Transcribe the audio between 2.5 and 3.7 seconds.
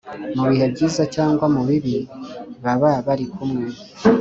baba bari kumwe